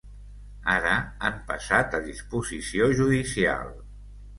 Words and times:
Ara 0.75 0.93
han 1.29 1.37
passat 1.53 1.95
a 2.01 2.03
disposició 2.09 2.93
judicial. 3.05 3.75